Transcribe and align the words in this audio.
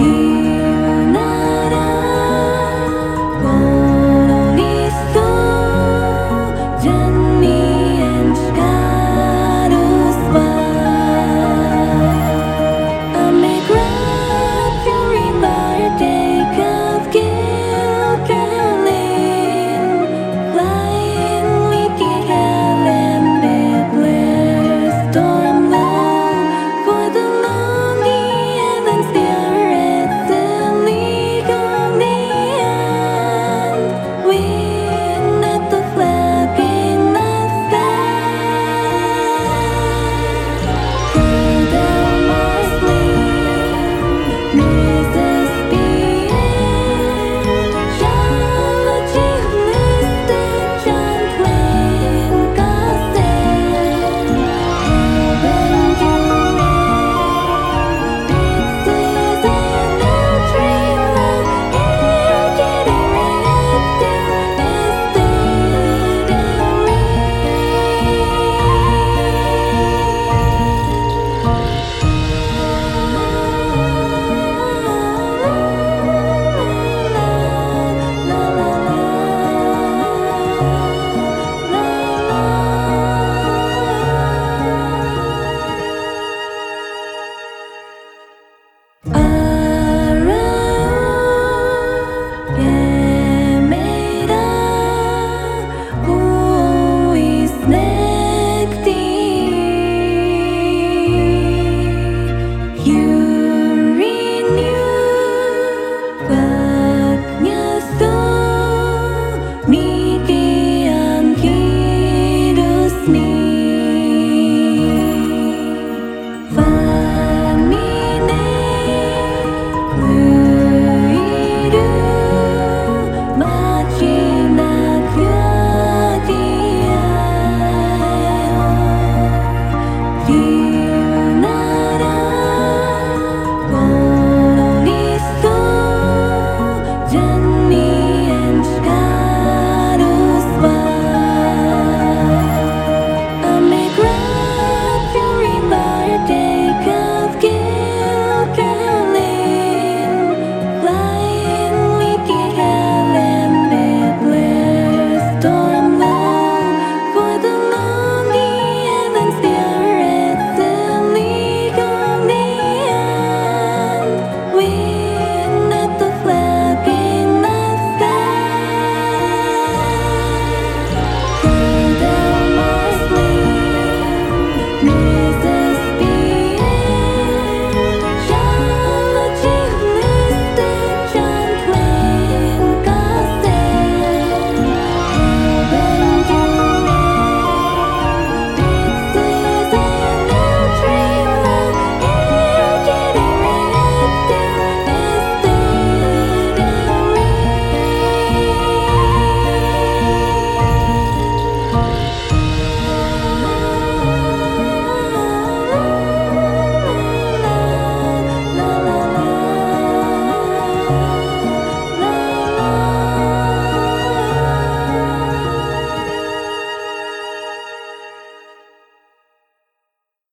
you. 0.00 0.25